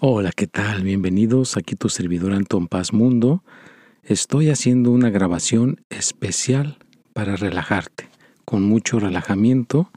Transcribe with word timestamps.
Hola, 0.00 0.30
¿qué 0.30 0.46
tal? 0.46 0.84
Bienvenidos. 0.84 1.56
Aquí 1.56 1.74
tu 1.74 1.88
servidor 1.88 2.32
Anton 2.32 2.68
Paz 2.68 2.92
Mundo. 2.92 3.42
Estoy 4.04 4.48
haciendo 4.48 4.92
una 4.92 5.10
grabación 5.10 5.80
especial 5.90 6.78
para 7.12 7.34
relajarte, 7.34 8.08
con 8.44 8.62
mucho 8.62 9.00
relajamiento 9.00 9.90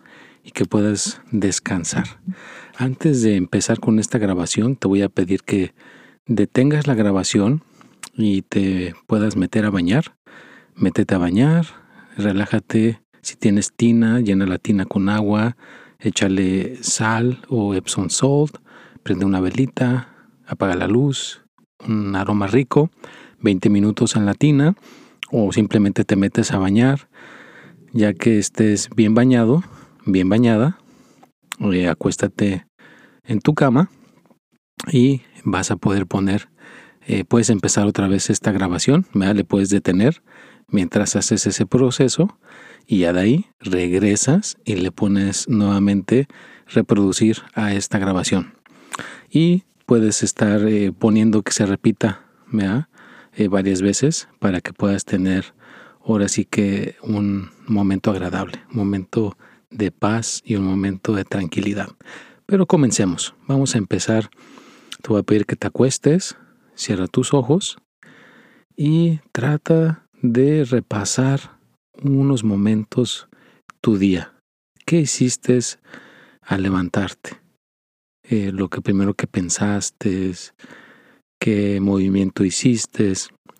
y 0.44 0.54
que 0.54 0.66
puedas 0.66 1.22
descansar. 1.30 2.20
Antes 2.76 3.22
de 3.22 3.36
empezar 3.36 3.80
con 3.80 4.00
esta 4.00 4.18
grabación, 4.18 4.76
te 4.76 4.88
voy 4.88 5.04
a 5.04 5.10
pedir 5.10 5.44
que 5.44 5.76
detengas 6.26 6.88
la 6.88 6.96
grabación 6.96 7.62
y 8.16 8.42
te 8.42 8.96
puedas 9.06 9.36
meter 9.36 9.66
a 9.66 9.70
bañar. 9.70 10.16
Métete 10.74 11.14
a 11.14 11.20
bañar, 11.20 11.68
relájate. 12.18 13.04
Si 13.22 13.36
tienes 13.36 13.72
tina, 13.72 14.20
llena 14.20 14.48
la 14.48 14.58
tina 14.58 14.86
con 14.86 15.10
agua, 15.10 15.58
échale 16.00 16.78
sal 16.82 17.44
o 17.50 17.76
Epsom 17.76 18.10
salt 18.10 18.58
prende 19.04 19.26
una 19.26 19.40
velita, 19.40 20.10
apaga 20.46 20.76
la 20.76 20.88
luz, 20.88 21.44
un 21.88 22.16
aroma 22.16 22.48
rico, 22.48 22.92
20 23.40 23.70
minutos 23.70 24.16
en 24.16 24.26
la 24.26 24.34
tina 24.34 24.76
o 25.32 25.52
simplemente 25.52 26.04
te 26.04 26.16
metes 26.16 26.52
a 26.52 26.58
bañar, 26.58 27.10
ya 27.94 28.14
que 28.14 28.38
estés 28.38 28.90
bien 28.96 29.14
bañado, 29.14 29.64
bien 30.06 30.30
bañada, 30.30 30.78
eh, 31.60 31.88
acuéstate 31.88 32.66
en 33.24 33.40
tu 33.40 33.54
cama 33.54 33.90
y 34.92 35.22
vas 35.44 35.72
a 35.72 35.78
poder 35.78 36.08
poner, 36.08 36.50
eh, 37.08 37.24
puedes 37.24 37.50
empezar 37.50 37.88
otra 37.88 38.08
vez 38.08 38.30
esta 38.30 38.52
grabación, 38.52 39.06
le 39.14 39.44
puedes 39.44 39.70
detener 39.70 40.22
mientras 40.68 41.16
haces 41.16 41.48
ese 41.48 41.66
proceso 41.66 42.38
y 42.86 43.00
ya 43.00 43.14
de 43.14 43.20
ahí 43.22 43.46
regresas 43.60 44.58
y 44.66 44.76
le 44.76 44.92
pones 44.92 45.48
nuevamente 45.48 46.28
reproducir 46.68 47.38
a 47.54 47.74
esta 47.74 48.00
grabación 48.00 48.61
y 49.32 49.64
puedes 49.86 50.24
estar 50.24 50.68
eh, 50.68 50.92
poniendo 50.92 51.42
que 51.42 51.54
se 51.54 51.66
repita 51.66 52.26
eh, 53.34 53.48
varias 53.48 53.82
veces 53.82 54.28
para 54.40 54.60
que 54.62 54.74
puedas 54.74 55.06
tener 55.06 55.54
ahora 56.06 56.28
sí 56.28 56.46
que 56.46 56.96
un 57.02 57.50
momento 57.66 58.12
agradable, 58.12 58.62
un 58.72 58.78
momento 58.78 59.38
de 59.70 59.92
paz 59.92 60.42
y 60.44 60.56
un 60.56 60.66
momento 60.66 61.14
de 61.14 61.24
tranquilidad. 61.24 61.90
Pero 62.46 62.66
comencemos. 62.66 63.34
Vamos 63.48 63.76
a 63.76 63.78
empezar. 63.78 64.30
Te 65.02 65.10
voy 65.10 65.22
a 65.22 65.24
pedir 65.24 65.46
que 65.46 65.56
te 65.56 65.68
acuestes, 65.68 66.36
cierra 66.76 67.08
tus 67.08 67.34
ojos 67.34 67.78
y 68.76 69.20
trata 69.32 70.06
de 70.22 70.66
repasar 70.66 71.58
unos 72.04 72.44
momentos 72.44 73.30
tu 73.80 73.98
día. 73.98 74.34
¿Qué 74.86 75.00
hiciste 75.00 75.58
al 76.42 76.64
levantarte? 76.64 77.41
Eh, 78.32 78.54
lo 78.54 78.70
que 78.70 78.80
primero 78.80 79.14
que 79.14 79.28
pensaste, 79.28 80.32
qué 81.38 81.82
movimiento 81.82 82.46
hiciste, 82.46 83.12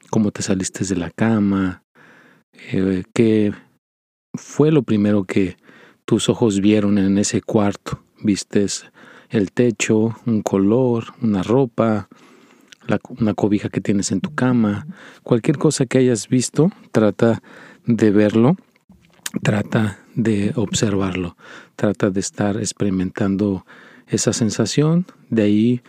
cómo 0.10 0.32
te 0.32 0.42
saliste 0.42 0.86
de 0.86 0.96
la 0.96 1.12
cama, 1.12 1.84
eh, 2.72 3.04
qué 3.14 3.52
fue 4.34 4.72
lo 4.72 4.84
primero 4.84 5.26
que 5.26 5.58
tus 6.06 6.30
ojos 6.30 6.62
vieron 6.62 6.98
en 6.98 7.18
ese 7.18 7.42
cuarto. 7.42 8.02
Vistes 8.24 8.86
el 9.30 9.52
techo, 9.52 10.16
un 10.26 10.42
color, 10.42 11.16
una 11.22 11.44
ropa, 11.44 12.08
una 13.20 13.34
cobija 13.34 13.68
que 13.68 13.82
tienes 13.82 14.14
en 14.14 14.22
tu 14.22 14.34
cama, 14.34 14.88
cualquier 15.22 15.58
cosa 15.58 15.86
que 15.86 15.98
hayas 15.98 16.30
visto, 16.30 16.72
trata 16.94 17.44
de 17.86 18.10
verlo, 18.10 18.56
trata 19.44 20.00
de 20.16 20.54
observarlo, 20.56 21.36
trata 21.76 22.10
de 22.10 22.22
estar 22.22 22.56
experimentando 22.56 23.66
esa 24.12 24.34
sensación, 24.34 25.06
de 25.30 25.42
ahí 25.44 25.82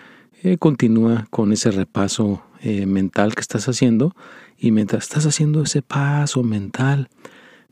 eh, 0.42 0.56
continúa 0.56 1.26
con 1.30 1.52
ese 1.52 1.70
repaso 1.70 2.42
eh, 2.60 2.86
mental 2.86 3.34
que 3.34 3.40
estás 3.40 3.68
haciendo 3.68 4.14
y 4.56 4.70
mientras 4.70 5.04
estás 5.04 5.26
haciendo 5.26 5.62
ese 5.62 5.82
paso 5.82 6.42
mental, 6.42 7.08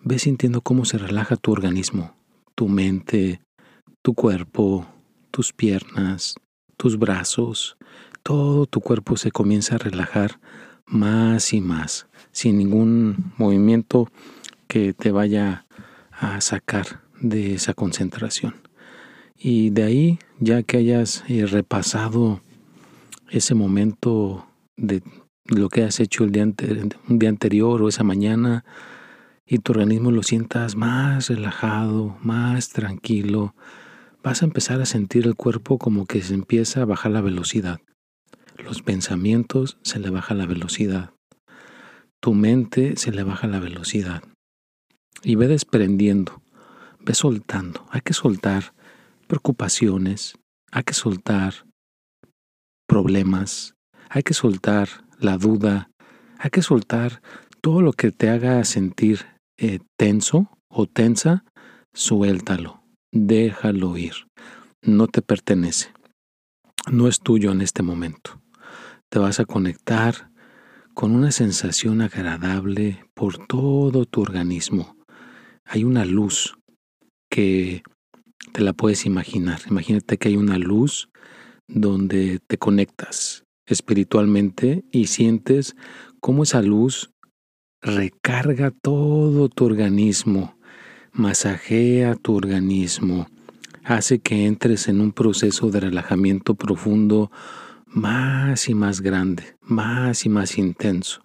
ves 0.02 0.22
sintiendo 0.22 0.60
cómo 0.60 0.84
se 0.84 0.98
relaja 0.98 1.36
tu 1.36 1.52
organismo, 1.52 2.16
tu 2.56 2.69
mente, 2.69 3.41
tu 4.02 4.14
cuerpo, 4.14 4.86
tus 5.30 5.52
piernas, 5.52 6.34
tus 6.76 6.98
brazos, 6.98 7.76
todo 8.22 8.66
tu 8.66 8.80
cuerpo 8.80 9.16
se 9.16 9.30
comienza 9.30 9.76
a 9.76 9.78
relajar 9.78 10.41
más 10.84 11.52
y 11.52 11.60
más, 11.60 12.08
sin 12.32 12.58
ningún 12.58 13.32
movimiento 13.36 14.10
que 14.66 14.94
te 14.94 15.12
vaya 15.12 15.66
a 16.10 16.41
sacar 16.41 17.02
de 17.20 17.54
esa 17.54 17.75
concentración. 17.75 18.59
Y 19.42 19.70
de 19.70 19.84
ahí, 19.84 20.18
ya 20.38 20.62
que 20.62 20.76
hayas 20.76 21.24
eh, 21.28 21.46
repasado 21.46 22.42
ese 23.30 23.54
momento 23.54 24.46
de 24.76 25.02
lo 25.46 25.70
que 25.70 25.82
has 25.82 25.98
hecho 25.98 26.24
el 26.24 26.30
día, 26.30 26.44
un 26.44 27.18
día 27.18 27.30
anterior 27.30 27.80
o 27.80 27.88
esa 27.88 28.04
mañana, 28.04 28.66
y 29.46 29.58
tu 29.58 29.72
organismo 29.72 30.10
lo 30.10 30.22
sientas 30.22 30.76
más 30.76 31.30
relajado, 31.30 32.18
más 32.22 32.68
tranquilo, 32.68 33.54
vas 34.22 34.42
a 34.42 34.44
empezar 34.44 34.82
a 34.82 34.86
sentir 34.86 35.26
el 35.26 35.36
cuerpo 35.36 35.78
como 35.78 36.04
que 36.04 36.20
se 36.20 36.34
empieza 36.34 36.82
a 36.82 36.84
bajar 36.84 37.12
la 37.12 37.22
velocidad. 37.22 37.80
Los 38.62 38.82
pensamientos 38.82 39.78
se 39.82 40.00
le 40.00 40.10
baja 40.10 40.34
la 40.34 40.44
velocidad. 40.44 41.14
Tu 42.20 42.34
mente 42.34 42.98
se 42.98 43.10
le 43.10 43.22
baja 43.22 43.46
la 43.46 43.58
velocidad. 43.58 44.22
Y 45.22 45.36
ve 45.36 45.48
desprendiendo, 45.48 46.42
ve 47.00 47.14
soltando. 47.14 47.86
Hay 47.90 48.02
que 48.02 48.12
soltar 48.12 48.74
preocupaciones, 49.30 50.34
hay 50.72 50.82
que 50.82 50.92
soltar 50.92 51.54
problemas, 52.88 53.76
hay 54.08 54.24
que 54.24 54.34
soltar 54.34 54.88
la 55.20 55.38
duda, 55.38 55.88
hay 56.41 56.50
que 56.50 56.62
soltar 56.62 57.22
todo 57.60 57.80
lo 57.80 57.92
que 57.92 58.10
te 58.10 58.28
haga 58.28 58.64
sentir 58.64 59.26
eh, 59.56 59.78
tenso 59.96 60.50
o 60.69 60.86
tensa, 60.86 61.44
suéltalo, 61.94 62.82
déjalo 63.12 63.96
ir, 63.96 64.14
no 64.82 65.06
te 65.06 65.22
pertenece, 65.22 65.92
no 66.90 67.06
es 67.06 67.20
tuyo 67.20 67.52
en 67.52 67.60
este 67.60 67.84
momento. 67.84 68.42
Te 69.10 69.20
vas 69.20 69.38
a 69.38 69.44
conectar 69.44 70.32
con 70.92 71.12
una 71.12 71.30
sensación 71.30 72.00
agradable 72.02 73.04
por 73.14 73.46
todo 73.46 74.06
tu 74.06 74.22
organismo. 74.22 74.96
Hay 75.64 75.84
una 75.84 76.04
luz 76.04 76.56
que 77.30 77.84
te 78.52 78.62
la 78.62 78.72
puedes 78.72 79.06
imaginar. 79.06 79.60
Imagínate 79.68 80.16
que 80.16 80.28
hay 80.28 80.36
una 80.36 80.58
luz 80.58 81.08
donde 81.68 82.40
te 82.46 82.58
conectas 82.58 83.44
espiritualmente 83.66 84.84
y 84.90 85.06
sientes 85.06 85.76
cómo 86.20 86.42
esa 86.42 86.62
luz 86.62 87.10
recarga 87.80 88.70
todo 88.70 89.48
tu 89.48 89.64
organismo, 89.64 90.58
masajea 91.12 92.14
tu 92.16 92.34
organismo, 92.34 93.28
hace 93.84 94.18
que 94.18 94.46
entres 94.46 94.88
en 94.88 95.00
un 95.00 95.12
proceso 95.12 95.70
de 95.70 95.80
relajamiento 95.80 96.54
profundo 96.54 97.30
más 97.86 98.68
y 98.68 98.74
más 98.74 99.00
grande, 99.00 99.56
más 99.62 100.26
y 100.26 100.28
más 100.28 100.58
intenso. 100.58 101.22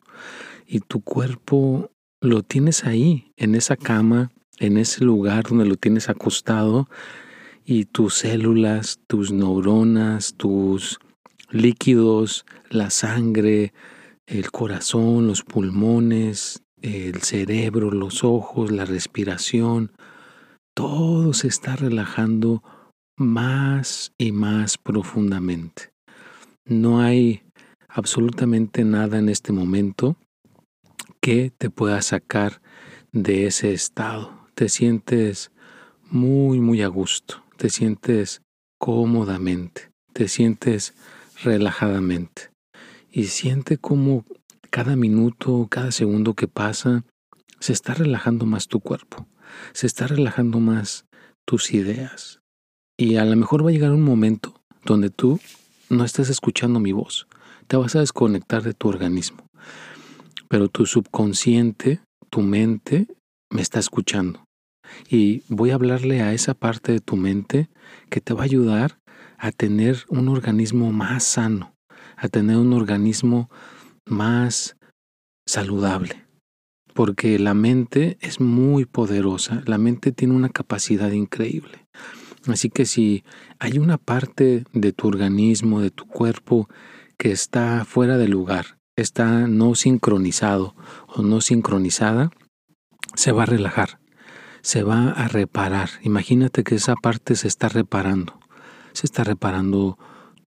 Y 0.66 0.80
tu 0.80 1.02
cuerpo 1.02 1.92
lo 2.22 2.42
tienes 2.42 2.86
ahí, 2.86 3.32
en 3.36 3.56
esa 3.56 3.76
cama, 3.76 4.32
en 4.60 4.78
ese 4.78 5.04
lugar 5.04 5.44
donde 5.44 5.66
lo 5.66 5.76
tienes 5.76 6.10
acostado 6.10 6.88
y 7.66 7.86
tus 7.86 8.16
células, 8.16 9.00
tus 9.08 9.32
neuronas, 9.32 10.36
tus 10.36 11.00
líquidos, 11.50 12.46
la 12.70 12.90
sangre, 12.90 13.74
el 14.28 14.52
corazón, 14.52 15.28
los 15.28 15.44
pulmones, 15.44 16.64
el 16.82 17.22
cerebro, 17.22 17.92
los 17.92 18.24
ojos, 18.24 18.72
la 18.72 18.86
respiración, 18.86 19.92
todo 20.76 21.34
se 21.34 21.48
está 21.48 21.76
relajando 21.76 22.64
más 23.18 24.14
y 24.18 24.32
más 24.32 24.78
profundamente. 24.78 25.92
No 26.66 27.00
hay 27.00 27.44
absolutamente 27.88 28.84
nada 28.84 29.18
en 29.18 29.30
este 29.30 29.54
momento 29.54 30.18
que 31.22 31.52
te 31.58 31.70
pueda 31.70 32.02
sacar 32.02 32.62
de 33.12 33.48
ese 33.48 33.74
estado 33.74 34.35
te 34.56 34.70
sientes 34.70 35.52
muy, 36.10 36.62
muy 36.62 36.82
a 36.82 36.88
gusto, 36.88 37.44
te 37.58 37.70
sientes 37.70 38.42
cómodamente, 38.80 39.92
te 40.14 40.30
sientes 40.30 40.94
relajadamente 41.44 42.52
y 43.12 43.26
siente 43.26 43.78
como 43.78 44.26
cada 44.70 44.96
minuto, 44.96 45.68
cada 45.70 45.92
segundo 45.92 46.36
que 46.36 46.48
pasa, 46.48 47.04
se 47.60 47.74
está 47.74 47.94
relajando 47.94 48.46
más 48.46 48.68
tu 48.68 48.80
cuerpo, 48.80 49.28
se 49.74 49.88
está 49.88 50.08
relajando 50.08 50.62
más 50.62 51.06
tus 51.46 51.74
ideas. 51.74 52.40
Y 52.98 53.18
a 53.18 53.26
lo 53.26 53.36
mejor 53.36 53.66
va 53.66 53.70
a 53.70 53.74
llegar 53.74 53.92
un 53.92 54.04
momento 54.04 54.62
donde 54.86 55.10
tú 55.10 55.42
no 55.90 56.06
estás 56.06 56.30
escuchando 56.30 56.80
mi 56.80 56.94
voz, 56.94 57.28
te 57.68 57.76
vas 57.76 57.96
a 57.98 58.00
desconectar 58.00 58.64
de 58.64 58.74
tu 58.74 58.88
organismo, 58.88 59.48
pero 60.48 60.70
tu 60.70 60.86
subconsciente, 60.86 62.00
tu 62.30 62.42
mente, 62.42 63.08
me 63.50 63.62
está 63.62 63.80
escuchando 63.80 64.45
y 65.10 65.44
voy 65.50 65.72
a 65.72 65.76
hablarle 65.76 66.22
a 66.22 66.34
esa 66.34 66.54
parte 66.54 66.92
de 66.92 67.00
tu 67.00 67.16
mente 67.16 67.70
que 68.10 68.22
te 68.22 68.34
va 68.34 68.42
a 68.42 68.46
ayudar 68.46 69.00
a 69.38 69.52
tener 69.52 70.06
un 70.10 70.28
organismo 70.30 70.92
más 70.92 71.24
sano, 71.24 71.76
a 72.18 72.28
tener 72.28 72.58
un 72.58 72.74
organismo 72.74 73.50
más 74.06 74.78
saludable. 75.46 76.26
Porque 76.94 77.38
la 77.40 77.54
mente 77.54 78.18
es 78.22 78.40
muy 78.40 78.86
poderosa, 78.86 79.62
la 79.66 79.78
mente 79.78 80.12
tiene 80.12 80.34
una 80.34 80.50
capacidad 80.50 81.12
increíble. 81.12 81.86
Así 82.48 82.70
que 82.70 82.86
si 82.86 83.24
hay 83.60 83.80
una 83.80 83.98
parte 83.98 84.64
de 84.72 84.94
tu 84.94 85.08
organismo, 85.08 85.82
de 85.82 85.92
tu 85.92 86.06
cuerpo, 86.06 86.70
que 87.18 87.32
está 87.32 87.86
fuera 87.86 88.18
de 88.18 88.28
lugar, 88.28 88.78
está 88.96 89.48
no 89.48 89.76
sincronizado 89.76 90.76
o 91.08 91.22
no 91.22 91.42
sincronizada, 91.42 92.32
se 93.16 93.32
va 93.32 93.44
a 93.44 93.48
relajar, 93.48 94.00
se 94.66 94.82
va 94.82 95.12
a 95.12 95.28
reparar. 95.28 95.90
Imagínate 96.02 96.64
que 96.64 96.74
esa 96.74 96.96
parte 96.96 97.36
se 97.36 97.48
está 97.48 97.70
reparando. 97.70 98.40
Se 98.94 99.06
está 99.06 99.24
reparando 99.24 100.00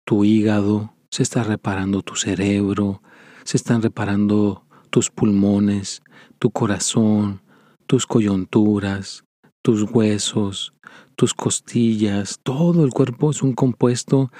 tu 0.05 0.25
hígado, 0.25 0.93
se 1.09 1.23
está 1.23 1.45
reparando 1.45 2.03
tu 2.03 2.17
cerebro, 2.17 3.01
se 3.45 3.57
están 3.57 3.81
reparando 3.81 4.65
tus 4.91 5.11
pulmones, 5.11 6.03
tu 6.41 6.51
corazón, 6.51 7.43
tus 7.87 8.07
coyunturas, 8.07 9.23
tus 9.63 9.85
huesos, 9.85 10.73
tus 11.15 11.33
costillas, 11.33 12.41
todo 12.43 12.85
el 12.85 12.91
cuerpo 12.91 13.31
es 13.31 13.41
un 13.41 13.53
compuesto 13.53 14.33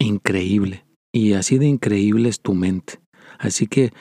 increíble. 0.00 0.84
Y 1.12 1.34
así 1.34 1.58
de 1.58 1.66
increíble 1.66 2.28
es 2.28 2.40
tu 2.40 2.54
mente. 2.54 2.98
Así 3.38 3.68
que 3.68 3.92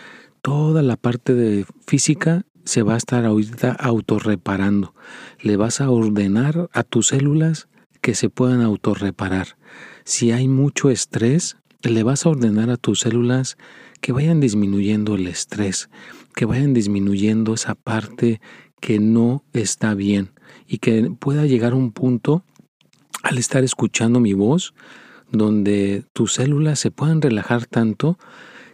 toda 0.41 0.81
la 0.81 0.97
parte 0.97 1.35
de 1.35 1.67
física 1.85 2.43
se 2.65 2.83
va 2.83 2.95
a 2.95 2.97
estar 2.97 3.25
ahorita 3.25 3.71
autorreparando. 3.71 4.93
Le 5.39 5.55
vas 5.55 5.81
a 5.81 5.89
ordenar 5.89 6.69
a 6.73 6.83
tus 6.83 7.07
células 7.07 7.67
que 8.01 8.15
se 8.15 8.29
puedan 8.29 8.61
autorreparar. 8.61 9.57
Si 10.03 10.31
hay 10.31 10.47
mucho 10.47 10.89
estrés, 10.89 11.57
le 11.81 12.03
vas 12.03 12.25
a 12.25 12.29
ordenar 12.29 12.69
a 12.69 12.77
tus 12.77 13.01
células 13.01 13.57
que 14.01 14.11
vayan 14.11 14.39
disminuyendo 14.39 15.15
el 15.15 15.27
estrés, 15.27 15.89
que 16.35 16.45
vayan 16.45 16.73
disminuyendo 16.73 17.53
esa 17.53 17.75
parte 17.75 18.41
que 18.81 18.99
no 18.99 19.43
está 19.53 19.93
bien 19.93 20.31
y 20.67 20.79
que 20.79 21.11
pueda 21.19 21.45
llegar 21.45 21.73
un 21.73 21.91
punto 21.91 22.43
al 23.23 23.37
estar 23.37 23.63
escuchando 23.63 24.19
mi 24.19 24.33
voz 24.33 24.73
donde 25.31 26.05
tus 26.13 26.33
células 26.33 26.79
se 26.79 26.91
puedan 26.91 27.21
relajar 27.21 27.65
tanto 27.65 28.17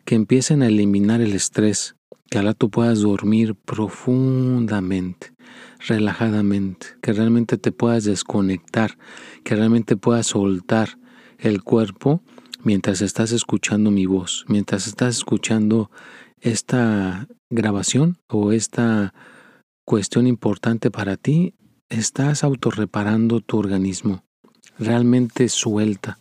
que 0.06 0.16
empiecen 0.16 0.62
a 0.64 0.68
eliminar 0.68 1.22
el 1.22 1.34
estrés, 1.34 1.96
que 2.30 2.38
ahora 2.38 2.54
tú 2.54 2.70
puedas 2.70 3.02
dormir 3.02 3.56
profundamente, 3.56 5.34
relajadamente, 5.88 6.88
que 7.02 7.14
realmente 7.14 7.58
te 7.58 7.72
puedas 7.72 8.04
desconectar, 8.06 8.98
que 9.44 9.56
realmente 9.56 9.98
puedas 9.98 10.28
soltar 10.28 10.98
el 11.40 11.64
cuerpo 11.64 12.22
mientras 12.64 13.02
estás 13.02 13.32
escuchando 13.32 13.92
mi 13.92 14.06
voz, 14.06 14.46
mientras 14.48 14.88
estás 14.88 15.18
escuchando 15.18 15.92
esta 16.40 17.28
grabación 17.50 18.18
o 18.28 18.52
esta 18.52 19.14
cuestión 19.86 20.28
importante 20.28 20.92
para 20.92 21.18
ti, 21.18 21.56
estás 21.90 22.44
autorreparando 22.44 23.42
tu 23.42 23.58
organismo. 23.58 24.24
Realmente 24.80 25.50
suelta, 25.50 26.20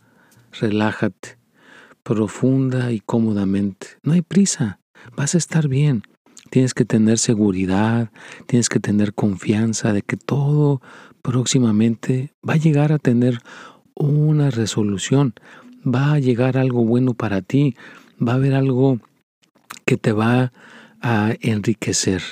relájate, 0.53 1.40
profunda 2.11 2.91
y 2.91 2.99
cómodamente. 2.99 3.87
No 4.03 4.15
hay 4.15 4.23
prisa, 4.23 4.81
vas 5.17 5.37
a 5.37 5.39
estar 5.39 5.69
bien. 5.69 6.03
Tienes 6.51 6.75
que 6.75 6.85
tener 6.85 7.19
seguridad, 7.19 8.11
tienes 8.49 8.69
que 8.69 8.81
tener 8.81 9.15
confianza 9.15 9.93
de 9.93 10.03
que 10.03 10.17
todo 10.17 10.83
próximamente 11.23 12.33
va 12.47 12.55
a 12.55 12.57
llegar 12.57 12.91
a 12.91 12.99
tener 12.99 13.39
una 13.95 14.51
resolución, 14.51 15.35
va 15.87 16.15
a 16.15 16.19
llegar 16.19 16.59
algo 16.59 16.85
bueno 16.85 17.15
para 17.15 17.43
ti, 17.43 17.77
va 18.21 18.33
a 18.33 18.37
haber 18.37 18.55
algo 18.55 18.99
que 19.85 19.97
te 19.97 20.11
va 20.11 20.53
a 21.01 21.37
enriquecer, 21.41 22.23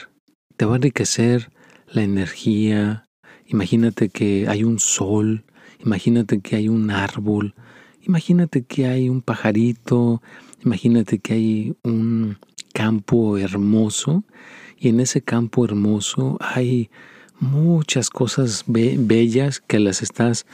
te 0.57 0.65
va 0.65 0.73
a 0.73 0.77
enriquecer 0.79 1.53
la 1.87 2.03
energía. 2.03 3.05
Imagínate 3.47 4.09
que 4.09 4.49
hay 4.49 4.65
un 4.65 4.81
sol, 4.81 5.45
imagínate 5.79 6.41
que 6.41 6.57
hay 6.57 6.69
un 6.69 6.91
árbol, 6.91 7.55
Imagínate 8.09 8.63
que 8.63 8.87
hay 8.87 9.11
un 9.11 9.21
pajarito, 9.21 10.23
imagínate 10.65 11.19
que 11.19 11.35
hay 11.35 11.77
un 11.83 12.39
campo 12.73 13.37
hermoso 13.37 14.25
y 14.79 14.89
en 14.89 15.01
ese 15.01 15.21
campo 15.21 15.63
hermoso 15.63 16.39
hay 16.41 16.89
muchas 17.39 18.09
cosas 18.09 18.65
bellas 18.67 19.61
que 19.61 19.79
las 19.79 20.01
estás 20.01 20.47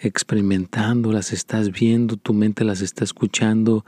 experimentando, 0.00 1.12
las 1.12 1.32
estás 1.32 1.72
viendo, 1.72 2.16
tu 2.16 2.32
mente 2.32 2.62
las 2.62 2.80
está 2.80 3.02
escuchando, 3.02 3.84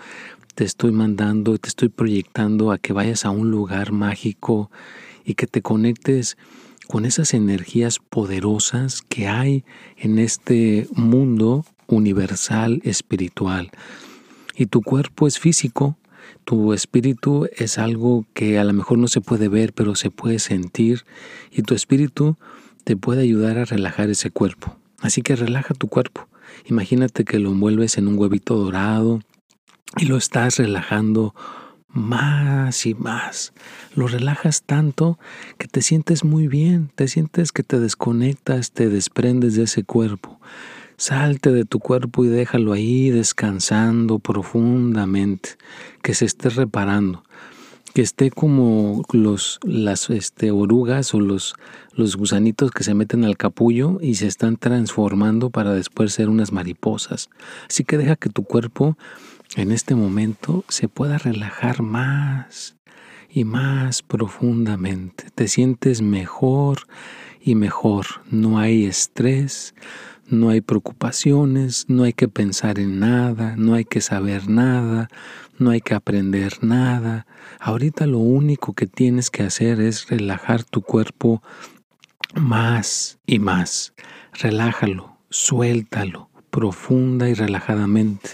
te 0.56 0.64
estoy 0.64 0.90
mandando, 0.90 1.56
te 1.58 1.68
estoy 1.68 1.90
proyectando 1.90 2.72
a 2.72 2.78
que 2.78 2.92
vayas 2.92 3.24
a 3.24 3.30
un 3.30 3.52
lugar 3.52 3.92
mágico 3.92 4.68
y 5.24 5.34
que 5.34 5.46
te 5.46 5.62
conectes 5.62 6.36
con 6.88 7.04
esas 7.04 7.34
energías 7.34 8.00
poderosas 8.00 9.00
que 9.00 9.28
hay 9.28 9.64
en 9.96 10.18
este 10.18 10.88
mundo 10.92 11.64
universal 11.86 12.80
espiritual. 12.84 13.70
Y 14.56 14.66
tu 14.66 14.82
cuerpo 14.82 15.26
es 15.26 15.38
físico, 15.38 15.96
tu 16.44 16.72
espíritu 16.72 17.48
es 17.56 17.78
algo 17.78 18.26
que 18.34 18.58
a 18.58 18.64
lo 18.64 18.72
mejor 18.72 18.98
no 18.98 19.08
se 19.08 19.20
puede 19.20 19.48
ver, 19.48 19.72
pero 19.72 19.94
se 19.94 20.10
puede 20.10 20.38
sentir. 20.38 21.04
Y 21.50 21.62
tu 21.62 21.74
espíritu 21.74 22.36
te 22.84 22.96
puede 22.96 23.22
ayudar 23.22 23.58
a 23.58 23.64
relajar 23.64 24.10
ese 24.10 24.30
cuerpo. 24.30 24.76
Así 25.00 25.22
que 25.22 25.36
relaja 25.36 25.74
tu 25.74 25.88
cuerpo. 25.88 26.28
Imagínate 26.66 27.24
que 27.24 27.38
lo 27.38 27.50
envuelves 27.50 27.98
en 27.98 28.08
un 28.08 28.18
huevito 28.18 28.56
dorado 28.56 29.20
y 29.96 30.06
lo 30.06 30.16
estás 30.16 30.58
relajando 30.58 31.34
más 31.88 32.86
y 32.86 32.94
más. 32.94 33.52
Lo 33.94 34.06
relajas 34.06 34.62
tanto 34.62 35.18
que 35.58 35.68
te 35.68 35.82
sientes 35.82 36.24
muy 36.24 36.48
bien, 36.48 36.90
te 36.94 37.08
sientes 37.08 37.52
que 37.52 37.62
te 37.62 37.78
desconectas, 37.78 38.72
te 38.72 38.88
desprendes 38.88 39.54
de 39.56 39.64
ese 39.64 39.84
cuerpo. 39.84 40.40
Salte 41.02 41.50
de 41.50 41.64
tu 41.64 41.80
cuerpo 41.80 42.24
y 42.24 42.28
déjalo 42.28 42.72
ahí 42.72 43.10
descansando 43.10 44.20
profundamente, 44.20 45.56
que 46.00 46.14
se 46.14 46.26
esté 46.26 46.48
reparando, 46.48 47.24
que 47.92 48.02
esté 48.02 48.30
como 48.30 49.02
los, 49.12 49.58
las 49.64 50.10
este, 50.10 50.52
orugas 50.52 51.12
o 51.12 51.18
los, 51.18 51.56
los 51.92 52.14
gusanitos 52.14 52.70
que 52.70 52.84
se 52.84 52.94
meten 52.94 53.24
al 53.24 53.36
capullo 53.36 53.98
y 54.00 54.14
se 54.14 54.28
están 54.28 54.56
transformando 54.58 55.50
para 55.50 55.72
después 55.72 56.12
ser 56.12 56.28
unas 56.28 56.52
mariposas. 56.52 57.30
Así 57.68 57.82
que 57.82 57.98
deja 57.98 58.14
que 58.14 58.30
tu 58.30 58.44
cuerpo 58.44 58.96
en 59.56 59.72
este 59.72 59.96
momento 59.96 60.64
se 60.68 60.86
pueda 60.86 61.18
relajar 61.18 61.82
más 61.82 62.76
y 63.28 63.42
más 63.42 64.02
profundamente. 64.02 65.24
Te 65.34 65.48
sientes 65.48 66.00
mejor 66.00 66.86
y 67.40 67.56
mejor. 67.56 68.06
No 68.30 68.60
hay 68.60 68.84
estrés, 68.84 69.74
no 70.26 70.50
hay 70.50 70.60
preocupaciones, 70.60 71.86
no 71.88 72.04
hay 72.04 72.12
que 72.12 72.28
pensar 72.28 72.78
en 72.78 73.00
nada, 73.00 73.54
no 73.56 73.74
hay 73.74 73.84
que 73.84 74.00
saber 74.00 74.48
nada, 74.48 75.08
no 75.58 75.70
hay 75.70 75.80
que 75.80 75.94
aprender 75.94 76.54
nada. 76.62 77.26
Ahorita 77.60 78.06
lo 78.06 78.18
único 78.18 78.72
que 78.72 78.86
tienes 78.86 79.30
que 79.30 79.42
hacer 79.42 79.80
es 79.80 80.08
relajar 80.08 80.64
tu 80.64 80.82
cuerpo 80.82 81.42
más 82.34 83.18
y 83.26 83.38
más. 83.38 83.92
Relájalo, 84.32 85.18
suéltalo, 85.30 86.30
profunda 86.50 87.28
y 87.28 87.34
relajadamente. 87.34 88.30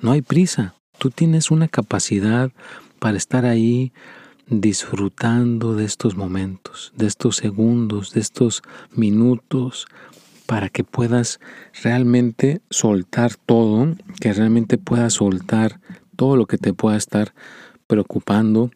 No 0.00 0.12
hay 0.12 0.22
prisa, 0.22 0.74
tú 0.98 1.10
tienes 1.10 1.50
una 1.50 1.68
capacidad 1.68 2.50
para 2.98 3.16
estar 3.16 3.44
ahí 3.46 3.92
disfrutando 4.46 5.74
de 5.74 5.84
estos 5.84 6.16
momentos, 6.16 6.92
de 6.96 7.06
estos 7.06 7.36
segundos, 7.36 8.12
de 8.12 8.20
estos 8.20 8.62
minutos, 8.90 9.86
para 10.52 10.68
que 10.68 10.84
puedas 10.84 11.40
realmente 11.82 12.60
soltar 12.68 13.36
todo, 13.36 13.96
que 14.20 14.34
realmente 14.34 14.76
puedas 14.76 15.14
soltar 15.14 15.80
todo 16.14 16.36
lo 16.36 16.44
que 16.44 16.58
te 16.58 16.74
pueda 16.74 16.98
estar 16.98 17.32
preocupando, 17.86 18.70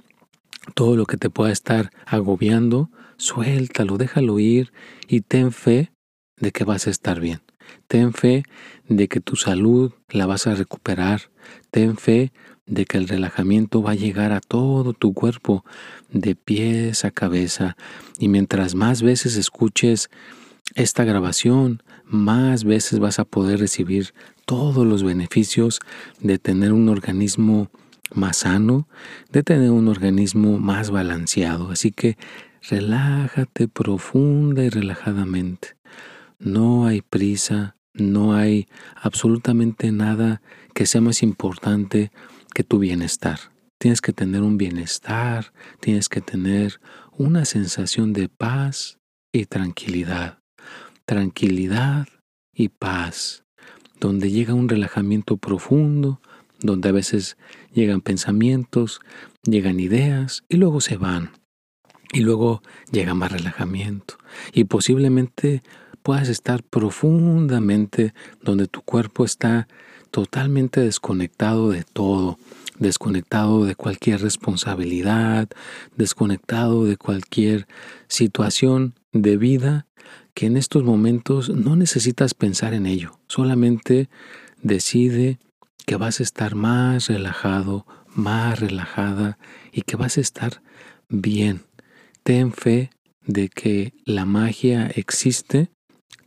todo 0.75 0.97
lo 0.97 1.05
que 1.05 1.19
te 1.19 1.29
pueda 1.29 1.53
estar 1.53 1.91
agobiando, 2.07 2.89
suéltalo, 3.19 3.99
déjalo 3.99 4.39
ir 4.39 4.73
y 5.07 5.21
ten 5.21 5.53
fe 5.53 5.93
de 6.41 6.51
que 6.51 6.65
vas 6.65 6.87
a 6.87 6.91
estar 6.91 7.21
bien. 7.21 7.43
Ten 7.89 8.15
fe 8.15 8.45
de 8.89 9.07
que 9.07 9.21
tu 9.21 9.37
salud 9.37 9.93
la 10.09 10.25
vas 10.25 10.47
a 10.47 10.55
recuperar. 10.55 11.31
Ten 11.71 11.99
fe 11.99 12.33
de 12.65 12.87
que 12.87 12.97
el 12.97 13.07
relajamiento 13.07 13.83
va 13.83 13.91
a 13.91 13.97
llegar 13.97 14.33
a 14.33 14.41
todo 14.41 14.95
tu 14.95 15.13
cuerpo, 15.13 15.63
de 16.09 16.37
pies 16.37 17.05
a 17.05 17.11
cabeza. 17.11 17.77
Y 18.19 18.29
mientras 18.29 18.75
más 18.75 19.03
veces 19.03 19.37
escuches 19.37 20.09
esta 20.75 21.05
grabación, 21.05 21.83
más 22.05 22.65
veces 22.65 22.99
vas 22.99 23.19
a 23.19 23.25
poder 23.25 23.61
recibir 23.61 24.15
todos 24.45 24.87
los 24.87 25.03
beneficios 25.03 25.81
de 26.21 26.39
tener 26.39 26.73
un 26.73 26.89
organismo 26.89 27.71
más 28.15 28.39
sano, 28.39 28.89
de 29.31 29.43
tener 29.43 29.71
un 29.71 29.89
organismo 29.89 30.59
más 30.59 30.91
balanceado. 30.91 31.71
Así 31.71 31.93
que 31.93 32.17
relájate 32.69 33.69
profunda 33.69 34.65
y 34.65 34.69
relajadamente. 34.69 35.77
No 36.39 36.87
hay 36.87 37.03
prisa, 37.03 37.77
No 37.99 38.35
hay 38.35 38.69
absolutamente 38.95 39.91
nada 39.91 40.43
que 40.75 40.85
sea 40.85 41.01
más 41.01 41.23
importante 41.23 42.13
que 42.53 42.63
tu 42.63 42.79
bienestar. 42.79 43.39
Tienes 43.79 44.03
que 44.03 44.13
tener 44.13 44.43
un 44.43 44.59
bienestar, 44.59 45.55
tienes 45.81 46.11
que 46.11 46.21
tener 46.21 46.79
una 47.17 47.47
sensación 47.47 48.13
de 48.13 48.29
paz 48.29 48.99
y 49.33 49.47
tranquilidad. 49.47 50.41
Tranquilidad 51.07 52.09
y 52.53 52.69
paz, 52.69 53.45
donde 54.01 54.31
llega 54.33 54.55
un 54.55 54.69
relajamiento 54.69 55.37
profundo, 55.37 56.21
donde 56.59 56.89
a 56.89 56.93
veces 56.93 57.37
llegan 57.73 58.01
pensamientos, 58.01 59.01
llegan 59.45 59.79
ideas 59.79 60.43
y 60.49 60.57
luego 60.57 60.81
se 60.81 60.97
van. 60.97 61.31
Y 62.13 62.21
luego 62.21 62.61
llega 62.91 63.15
más 63.15 63.31
relajamiento. 63.31 64.19
Y 64.53 64.65
posiblemente 64.65 65.63
puedas 66.03 66.29
estar 66.29 66.65
profundamente 66.65 68.13
donde 68.43 68.67
tu 68.67 68.83
cuerpo 68.83 69.25
está 69.25 69.69
totalmente 70.11 70.81
desconectado 70.81 71.71
de 71.71 71.85
todo, 71.85 72.39
desconectado 72.81 73.65
de 73.65 73.77
cualquier 73.77 74.23
responsabilidad, 74.23 75.49
desconectado 75.97 76.85
de 76.85 76.97
cualquier 76.97 77.69
situación 78.09 78.95
de 79.23 79.37
vida 79.37 79.87
que 80.35 80.47
en 80.47 80.57
estos 80.57 80.85
momentos 80.85 81.49
no 81.49 81.77
necesitas 81.77 82.35
pensar 82.35 82.75
en 82.75 82.87
ello, 82.87 83.19
solamente 83.27 84.09
decide 84.63 85.39
que 85.87 85.97
vas 85.97 86.21
a 86.21 86.23
estar 86.23 86.55
más 86.55 87.09
relajado, 87.09 87.87
más 88.15 88.61
relajada 88.61 89.39
y 89.73 89.83
que 89.83 89.97
vas 89.97 90.19
a 90.19 90.21
estar 90.21 90.63
bien. 91.09 91.63
Ten 92.23 92.53
fe 92.53 92.91
de 93.25 93.49
que 93.49 93.95
la 94.05 94.25
magia 94.25 94.89
existe, 94.89 95.71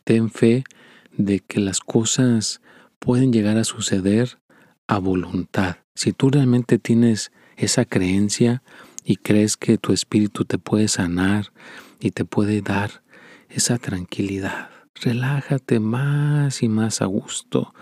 ten 0.04 0.30
fe 0.30 0.64
de 1.12 1.40
que 1.40 1.60
las 1.60 1.80
cosas 1.80 2.62
pueden 3.00 3.34
llegar 3.34 3.58
a 3.58 3.64
suceder 3.64 4.40
a 4.88 4.98
voluntad. 4.98 5.78
Si 5.96 6.14
tú 6.14 6.30
realmente 6.30 6.80
tienes 6.80 7.32
esa 7.58 7.86
creencia 7.86 8.64
y 9.04 9.18
crees 9.18 9.58
que 9.58 9.78
tu 9.78 9.92
espíritu 9.92 10.46
te 10.46 10.58
puede 10.58 10.88
sanar 10.88 11.52
y 12.00 12.12
te 12.12 12.26
puede 12.26 12.62
dar 12.62 13.04
esa 13.50 13.78
tranquilidad, 13.78 14.70
relájate 14.96 15.80
más 15.80 16.64
y 16.64 16.70
más 16.70 17.02
a 17.02 17.06
gusto. 17.06 17.74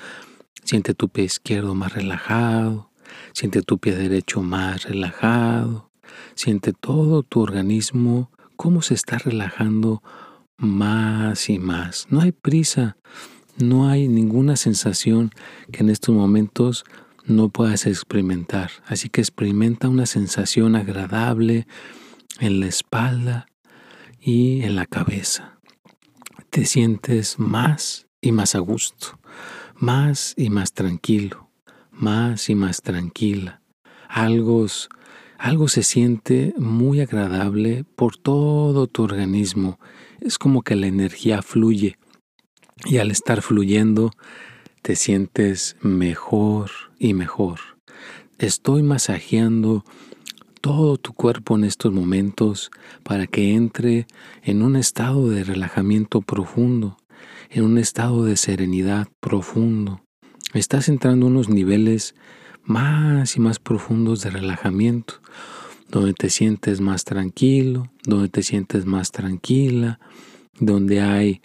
Siente 0.63 0.93
tu 0.93 1.09
pie 1.09 1.25
izquierdo 1.25 1.75
más 1.75 1.93
relajado, 1.93 2.89
siente 3.33 3.61
tu 3.61 3.77
pie 3.77 3.95
derecho 3.95 4.41
más 4.41 4.83
relajado, 4.83 5.91
siente 6.35 6.73
todo 6.73 7.23
tu 7.23 7.41
organismo 7.41 8.31
cómo 8.55 8.81
se 8.81 8.93
está 8.93 9.17
relajando 9.17 10.01
más 10.57 11.49
y 11.49 11.59
más. 11.59 12.07
No 12.09 12.21
hay 12.21 12.31
prisa, 12.31 12.97
no 13.57 13.87
hay 13.87 14.07
ninguna 14.07 14.55
sensación 14.55 15.31
que 15.71 15.83
en 15.83 15.89
estos 15.89 16.13
momentos 16.13 16.83
no 17.25 17.49
puedas 17.49 17.85
experimentar. 17.85 18.71
Así 18.85 19.09
que 19.09 19.21
experimenta 19.21 19.89
una 19.89 20.05
sensación 20.05 20.75
agradable 20.75 21.67
en 22.39 22.59
la 22.59 22.67
espalda 22.67 23.47
y 24.27 24.61
en 24.63 24.75
la 24.75 24.85
cabeza. 24.85 25.57
Te 26.49 26.65
sientes 26.65 27.39
más 27.39 28.07
y 28.19 28.33
más 28.33 28.55
a 28.55 28.59
gusto, 28.59 29.17
más 29.73 30.33
y 30.35 30.49
más 30.49 30.73
tranquilo, 30.73 31.49
más 31.91 32.49
y 32.49 32.55
más 32.55 32.81
tranquila. 32.81 33.61
Algo, 34.09 34.65
algo 35.37 35.69
se 35.69 35.81
siente 35.81 36.53
muy 36.57 36.99
agradable 36.99 37.85
por 37.95 38.17
todo 38.17 38.87
tu 38.87 39.03
organismo. 39.03 39.79
Es 40.19 40.37
como 40.37 40.61
que 40.61 40.75
la 40.75 40.87
energía 40.87 41.41
fluye 41.41 41.95
y 42.83 42.97
al 42.97 43.11
estar 43.11 43.41
fluyendo 43.41 44.11
te 44.81 44.97
sientes 44.97 45.77
mejor 45.79 46.69
y 46.99 47.13
mejor. 47.13 47.59
Estoy 48.39 48.83
masajeando 48.83 49.85
todo 50.67 50.97
tu 50.97 51.13
cuerpo 51.13 51.55
en 51.55 51.63
estos 51.63 51.93
momentos 51.93 52.71
para 53.03 53.25
que 53.25 53.53
entre 53.53 54.05
en 54.43 54.61
un 54.61 54.75
estado 54.75 55.29
de 55.29 55.45
relajamiento 55.45 56.19
profundo, 56.19 56.97
en 57.49 57.63
un 57.63 57.77
estado 57.77 58.25
de 58.25 58.35
serenidad 58.35 59.07
profundo. 59.21 60.01
Estás 60.53 60.89
entrando 60.89 61.27
en 61.27 61.31
unos 61.31 61.47
niveles 61.47 62.15
más 62.63 63.37
y 63.37 63.39
más 63.39 63.59
profundos 63.59 64.23
de 64.23 64.29
relajamiento, 64.29 65.21
donde 65.87 66.13
te 66.13 66.29
sientes 66.29 66.81
más 66.81 67.05
tranquilo, 67.05 67.89
donde 68.03 68.27
te 68.27 68.43
sientes 68.43 68.85
más 68.85 69.13
tranquila, 69.13 70.01
donde 70.59 70.99
hay 70.99 71.41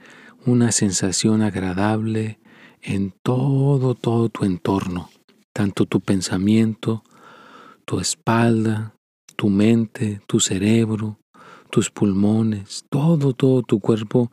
una 0.46 0.72
sensación 0.72 1.42
agradable 1.42 2.40
en 2.80 3.14
todo, 3.22 3.94
todo 3.94 4.30
tu 4.30 4.44
entorno, 4.44 5.10
tanto 5.52 5.86
tu 5.86 6.00
pensamiento, 6.00 7.04
tu 7.84 8.00
espalda, 8.00 8.96
tu 9.42 9.48
mente, 9.48 10.20
tu 10.28 10.38
cerebro, 10.38 11.18
tus 11.68 11.90
pulmones, 11.90 12.84
todo, 12.88 13.32
todo 13.32 13.62
tu 13.62 13.80
cuerpo 13.80 14.30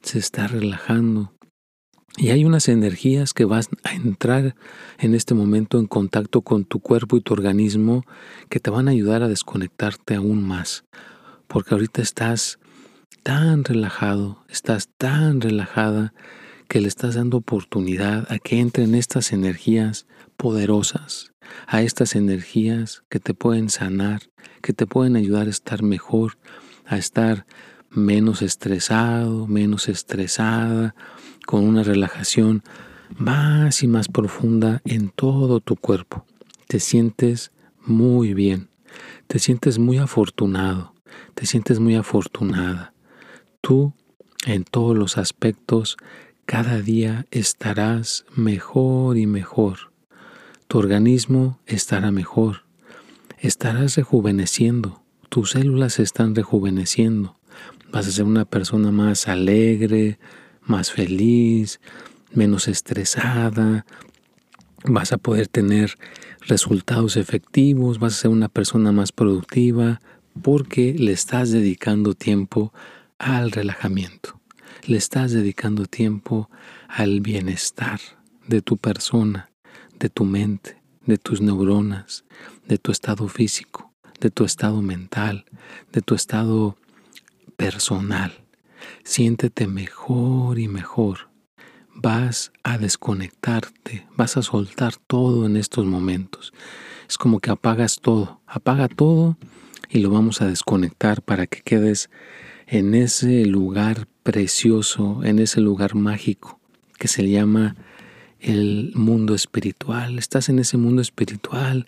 se 0.00 0.18
está 0.18 0.46
relajando. 0.46 1.34
Y 2.16 2.30
hay 2.30 2.46
unas 2.46 2.68
energías 2.68 3.34
que 3.34 3.44
vas 3.44 3.68
a 3.84 3.92
entrar 3.92 4.56
en 4.98 5.14
este 5.14 5.34
momento 5.34 5.78
en 5.78 5.86
contacto 5.86 6.40
con 6.40 6.64
tu 6.64 6.80
cuerpo 6.80 7.18
y 7.18 7.20
tu 7.20 7.34
organismo 7.34 8.06
que 8.48 8.58
te 8.58 8.70
van 8.70 8.88
a 8.88 8.92
ayudar 8.92 9.22
a 9.22 9.28
desconectarte 9.28 10.14
aún 10.14 10.42
más. 10.42 10.86
Porque 11.48 11.74
ahorita 11.74 12.00
estás 12.00 12.58
tan 13.22 13.62
relajado, 13.62 14.42
estás 14.48 14.88
tan 14.96 15.42
relajada 15.42 16.14
que 16.66 16.80
le 16.80 16.88
estás 16.88 17.16
dando 17.16 17.36
oportunidad 17.36 18.26
a 18.32 18.38
que 18.38 18.58
entren 18.58 18.94
estas 18.94 19.34
energías 19.34 20.06
poderosas, 20.38 21.34
a 21.66 21.82
estas 21.82 22.14
energías 22.14 23.02
que 23.08 23.20
te 23.20 23.34
pueden 23.34 23.70
sanar, 23.70 24.22
que 24.62 24.72
te 24.72 24.86
pueden 24.86 25.16
ayudar 25.16 25.46
a 25.46 25.50
estar 25.50 25.82
mejor, 25.82 26.38
a 26.86 26.96
estar 26.96 27.46
menos 27.90 28.42
estresado, 28.42 29.46
menos 29.46 29.88
estresada, 29.88 30.94
con 31.46 31.64
una 31.64 31.82
relajación 31.82 32.62
más 33.16 33.82
y 33.82 33.88
más 33.88 34.08
profunda 34.08 34.82
en 34.84 35.08
todo 35.10 35.60
tu 35.60 35.76
cuerpo. 35.76 36.26
Te 36.66 36.80
sientes 36.80 37.52
muy 37.80 38.34
bien, 38.34 38.68
te 39.26 39.38
sientes 39.38 39.78
muy 39.78 39.98
afortunado, 39.98 40.94
te 41.34 41.46
sientes 41.46 41.78
muy 41.78 41.94
afortunada. 41.94 42.92
Tú, 43.60 43.94
en 44.46 44.64
todos 44.64 44.96
los 44.96 45.18
aspectos, 45.18 45.96
cada 46.44 46.80
día 46.80 47.26
estarás 47.30 48.24
mejor 48.34 49.16
y 49.16 49.26
mejor. 49.26 49.92
Tu 50.76 50.80
organismo 50.80 51.58
estará 51.64 52.10
mejor. 52.10 52.66
Estarás 53.38 53.96
rejuveneciendo. 53.96 55.02
Tus 55.30 55.52
células 55.52 55.98
están 55.98 56.34
rejuveneciendo. 56.34 57.38
Vas 57.90 58.06
a 58.06 58.10
ser 58.10 58.26
una 58.26 58.44
persona 58.44 58.92
más 58.92 59.26
alegre, 59.26 60.18
más 60.60 60.92
feliz, 60.92 61.80
menos 62.34 62.68
estresada. 62.68 63.86
Vas 64.84 65.14
a 65.14 65.16
poder 65.16 65.48
tener 65.48 65.96
resultados 66.40 67.16
efectivos. 67.16 67.98
Vas 67.98 68.12
a 68.12 68.20
ser 68.20 68.30
una 68.30 68.50
persona 68.50 68.92
más 68.92 69.12
productiva 69.12 70.02
porque 70.42 70.92
le 70.92 71.12
estás 71.12 71.52
dedicando 71.52 72.12
tiempo 72.12 72.74
al 73.18 73.50
relajamiento 73.50 74.38
le 74.86 74.96
estás 74.98 75.32
dedicando 75.32 75.86
tiempo 75.86 76.48
al 76.88 77.20
bienestar 77.20 77.98
de 78.46 78.62
tu 78.62 78.76
persona, 78.76 79.50
de 79.98 80.08
tu 80.08 80.24
mente, 80.24 80.80
de 81.04 81.18
tus 81.18 81.40
neuronas, 81.40 82.24
de 82.66 82.78
tu 82.78 82.92
estado 82.92 83.28
físico, 83.28 83.92
de 84.20 84.30
tu 84.30 84.44
estado 84.44 84.82
mental, 84.82 85.44
de 85.92 86.00
tu 86.02 86.14
estado 86.14 86.76
personal. 87.56 88.44
Siéntete 89.04 89.66
mejor 89.66 90.58
y 90.58 90.68
mejor. 90.68 91.30
Vas 91.94 92.52
a 92.62 92.76
desconectarte, 92.76 94.06
vas 94.16 94.36
a 94.36 94.42
soltar 94.42 94.96
todo 94.96 95.46
en 95.46 95.56
estos 95.56 95.86
momentos. 95.86 96.52
Es 97.08 97.16
como 97.16 97.40
que 97.40 97.50
apagas 97.50 98.00
todo, 98.00 98.40
apaga 98.46 98.88
todo 98.88 99.38
y 99.88 100.00
lo 100.00 100.10
vamos 100.10 100.42
a 100.42 100.46
desconectar 100.46 101.22
para 101.22 101.46
que 101.46 101.62
quedes 101.62 102.10
en 102.66 102.94
ese 102.94 103.46
lugar 103.46 104.08
precioso, 104.22 105.22
en 105.24 105.38
ese 105.38 105.60
lugar 105.60 105.94
mágico 105.94 106.60
que 106.98 107.08
se 107.08 107.28
llama 107.28 107.76
el 108.46 108.92
mundo 108.94 109.34
espiritual. 109.34 110.18
Estás 110.18 110.48
en 110.48 110.60
ese 110.60 110.76
mundo 110.76 111.02
espiritual 111.02 111.86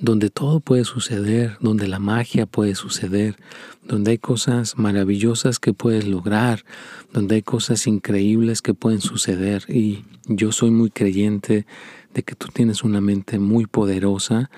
donde 0.00 0.28
todo 0.28 0.58
puede 0.58 0.84
suceder, 0.84 1.56
donde 1.60 1.86
la 1.86 2.00
magia 2.00 2.46
puede 2.46 2.74
suceder, 2.74 3.36
donde 3.84 4.10
hay 4.10 4.18
cosas 4.18 4.76
maravillosas 4.76 5.60
que 5.60 5.72
puedes 5.72 6.06
lograr, 6.06 6.64
donde 7.12 7.36
hay 7.36 7.42
cosas 7.42 7.86
increíbles 7.86 8.60
que 8.60 8.74
pueden 8.74 9.00
suceder. 9.00 9.64
Y 9.68 10.04
yo 10.26 10.50
soy 10.50 10.72
muy 10.72 10.90
creyente 10.90 11.64
de 12.12 12.22
que 12.24 12.34
tú 12.34 12.48
tienes 12.48 12.82
una 12.82 13.00
mente 13.00 13.38
muy 13.38 13.66
poderosa 13.66 14.50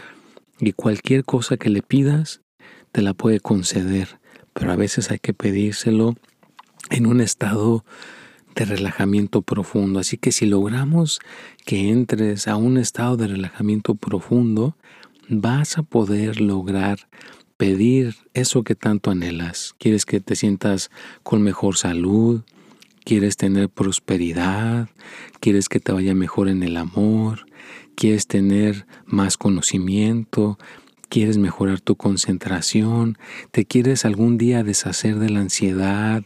y 0.59 0.73
cualquier 0.73 1.25
cosa 1.25 1.59
que 1.59 1.69
le 1.69 1.83
pidas 1.83 2.41
te 2.93 3.03
la 3.03 3.13
puede 3.13 3.41
conceder, 3.41 4.19
pero 4.55 4.73
a 4.73 4.77
veces 4.77 5.11
hay 5.11 5.19
que 5.19 5.35
pedírselo 5.35 6.15
en 6.89 7.05
un 7.05 7.21
estado 7.21 7.85
de 8.57 8.65
relajamiento 8.65 9.43
profundo. 9.43 10.01
Así 10.01 10.17
que 10.17 10.33
si 10.33 10.47
logramos 10.47 11.21
que 11.65 11.91
entres 11.91 12.49
a 12.49 12.57
un 12.57 12.79
estado 12.79 13.17
de 13.17 13.29
relajamiento 13.29 13.95
profundo, 13.95 14.77
vas 15.29 15.79
a 15.79 15.83
poder 15.83 16.41
lograr 16.41 17.09
pedir 17.57 18.17
eso 18.35 18.65
que 18.65 18.75
tanto 18.75 19.11
anhelas. 19.11 19.75
Quieres 19.79 20.05
que 20.05 20.21
te 20.21 20.37
sientas 20.37 20.91
con 21.23 21.43
mejor 21.43 21.77
salud, 21.77 22.43
quieres 23.05 23.37
tener 23.37 23.69
prosperidad, 23.69 24.89
quieres 25.41 25.69
que 25.69 25.81
te 25.81 25.93
vaya 25.93 26.15
mejor 26.15 26.49
en 26.49 26.63
el 26.63 26.77
amor, 26.77 27.47
quieres 27.95 28.27
tener 28.27 28.87
más 29.05 29.37
conocimiento, 29.37 30.59
quieres 31.09 31.39
mejorar 31.39 31.81
tu 31.81 31.97
concentración, 31.97 33.19
te 33.51 33.65
quieres 33.65 34.05
algún 34.05 34.39
día 34.39 34.65
deshacer 34.65 35.19
de 35.19 35.31
la 35.31 35.41
ansiedad 35.41 36.25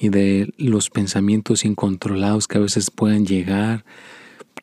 y 0.00 0.08
de 0.08 0.52
los 0.56 0.88
pensamientos 0.88 1.64
incontrolados 1.64 2.48
que 2.48 2.56
a 2.56 2.62
veces 2.62 2.90
puedan 2.90 3.26
llegar. 3.26 3.84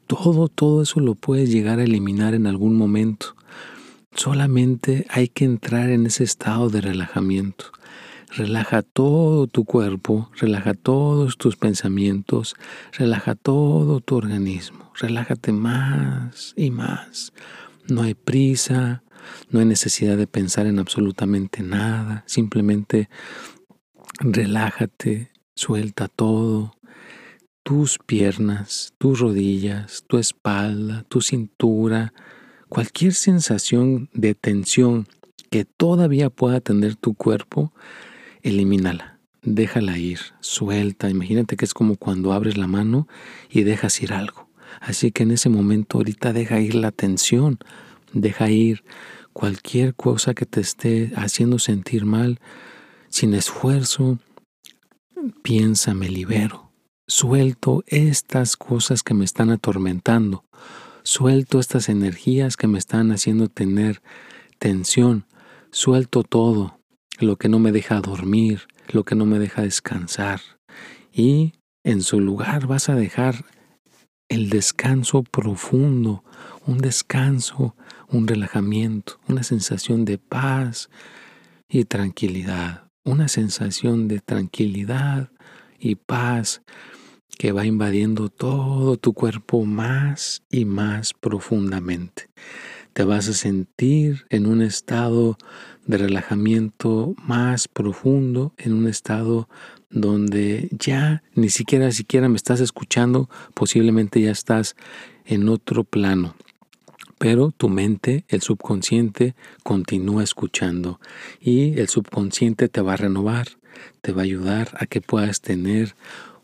Todo, 0.08 0.48
todo 0.48 0.82
eso 0.82 1.00
lo 1.00 1.14
puedes 1.14 1.52
llegar 1.52 1.80
a 1.80 1.84
eliminar 1.84 2.34
en 2.34 2.48
algún 2.48 2.76
momento. 2.76 3.36
Solamente 4.16 5.06
hay 5.10 5.28
que 5.28 5.46
entrar 5.46 5.92
en 5.92 6.08
ese 6.08 6.24
estado 6.24 6.70
de 6.70 6.82
relajamiento. 6.82 7.66
Relaja 8.36 8.82
todo 8.82 9.46
tu 9.46 9.64
cuerpo, 9.64 10.30
relaja 10.36 10.74
todos 10.74 11.38
tus 11.38 11.56
pensamientos, 11.56 12.56
relaja 12.98 13.36
todo 13.36 14.00
tu 14.00 14.16
organismo. 14.16 14.92
Relájate 14.96 15.52
más 15.52 16.54
y 16.58 16.72
más. 16.72 17.32
No 17.88 18.02
hay 18.02 18.16
prisa, 18.16 19.04
no 19.52 19.60
hay 19.60 19.66
necesidad 19.66 20.18
de 20.18 20.26
pensar 20.26 20.66
en 20.66 20.80
absolutamente 20.80 21.62
nada. 21.62 22.24
Simplemente 22.26 23.08
relájate, 24.20 25.32
suelta 25.56 26.08
todo. 26.08 26.76
Tus 27.64 28.00
piernas, 28.00 28.94
tus 28.98 29.20
rodillas, 29.20 30.04
tu 30.08 30.18
espalda, 30.18 31.04
tu 31.10 31.22
cintura, 31.22 32.14
Cualquier 32.70 33.14
sensación 33.14 34.10
de 34.14 34.36
tensión 34.36 35.08
que 35.50 35.64
todavía 35.64 36.30
pueda 36.30 36.60
tener 36.60 36.96
tu 36.98 37.14
cuerpo, 37.14 37.72
elimínala, 38.42 39.20
déjala 39.42 39.98
ir, 39.98 40.20
suelta. 40.42 41.10
Imagínate 41.10 41.56
que 41.56 41.64
es 41.64 41.74
como 41.74 41.96
cuando 41.96 42.34
abres 42.34 42.58
la 42.58 42.68
mano 42.68 43.08
y 43.50 43.64
dejas 43.64 44.02
ir 44.02 44.12
algo. 44.12 44.50
Así 44.82 45.12
que 45.12 45.24
en 45.24 45.32
ese 45.32 45.48
momento 45.48 45.98
ahorita 45.98 46.34
deja 46.34 46.60
ir 46.60 46.76
la 46.76 46.92
tensión, 46.92 47.58
deja 48.12 48.50
ir 48.50 48.84
cualquier 49.32 49.96
cosa 49.96 50.34
que 50.34 50.46
te 50.46 50.60
esté 50.60 51.14
haciendo 51.16 51.60
sentir 51.60 52.04
mal, 52.04 52.42
sin 53.18 53.34
esfuerzo, 53.34 54.20
piensa, 55.42 55.96
me 55.96 56.08
libero. 56.08 56.72
Suelto 57.08 57.84
estas 57.88 58.56
cosas 58.56 59.02
que 59.02 59.16
me 59.16 59.26
están 59.26 59.50
atormentando. 59.50 60.46
Suelto 61.02 61.60
estas 61.60 61.90
energías 61.90 62.58
que 62.58 62.68
me 62.68 62.78
están 62.78 63.12
haciendo 63.12 63.48
tener 63.48 64.04
tensión. 64.60 65.26
Suelto 65.72 66.22
todo, 66.22 66.80
lo 67.18 67.38
que 67.38 67.50
no 67.50 67.58
me 67.58 67.72
deja 67.72 68.02
dormir, 68.02 68.68
lo 68.90 69.04
que 69.04 69.16
no 69.16 69.26
me 69.26 69.40
deja 69.40 69.64
descansar. 69.64 70.40
Y 71.12 71.54
en 71.84 72.04
su 72.04 72.20
lugar 72.20 72.68
vas 72.68 72.88
a 72.88 72.94
dejar 72.94 73.46
el 74.30 74.52
descanso 74.52 75.24
profundo, 75.24 76.24
un 76.68 76.78
descanso, 76.78 77.76
un 78.10 78.28
relajamiento, 78.28 79.20
una 79.28 79.42
sensación 79.42 80.06
de 80.06 80.20
paz 80.20 80.92
y 81.68 81.86
tranquilidad, 81.86 82.87
una 83.08 83.30
sensación 83.30 84.08
de 84.08 84.20
tranquilidad 84.20 85.30
y 85.80 85.96
paz 85.96 86.62
que 87.38 87.52
va 87.52 87.66
invadiendo 87.66 88.30
todo 88.30 88.98
tu 88.98 89.14
cuerpo 89.14 89.64
más 89.64 90.44
y 90.50 90.66
más 90.66 91.14
profundamente. 91.14 92.30
Te 92.94 93.04
vas 93.04 93.30
a 93.30 93.34
sentir 93.34 94.26
en 94.30 94.46
un 94.46 94.62
estado 94.62 95.38
de 95.86 95.98
relajamiento 95.98 97.16
más 97.24 97.68
profundo, 97.68 98.54
en 98.58 98.74
un 98.74 98.88
estado 98.88 99.48
donde 99.90 100.68
ya 100.72 101.24
ni 101.34 101.50
siquiera 101.50 101.92
siquiera 101.92 102.28
me 102.28 102.36
estás 102.36 102.60
escuchando, 102.60 103.30
posiblemente 103.54 104.20
ya 104.20 104.32
estás 104.32 104.76
en 105.26 105.48
otro 105.48 105.84
plano. 105.84 106.36
Pero 107.18 107.52
tu 107.52 107.70
mente, 107.70 108.26
el 108.28 108.42
subconsciente, 108.42 109.36
continúa 109.64 110.24
escuchando 110.24 111.00
y 111.42 111.80
el 111.80 111.90
subconsciente 111.90 112.70
te 112.70 112.82
va 112.82 112.94
a 112.94 112.98
renovar, 112.98 113.48
te 114.02 114.12
va 114.12 114.22
a 114.22 114.26
ayudar 114.26 114.70
a 114.80 114.86
que 114.86 115.02
puedas 115.02 115.42
tener 115.42 115.96